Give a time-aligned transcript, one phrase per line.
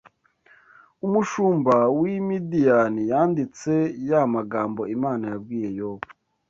[1.05, 3.73] umushumba w’i Midiyani yanditse
[4.09, 6.07] ya magambo Imana yabwiye Yobu.